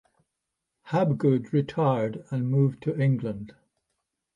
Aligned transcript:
Habgood 0.87 1.51
retired 1.53 2.25
and 2.31 2.49
moved 2.49 2.81
to 2.81 2.99
England. 2.99 3.53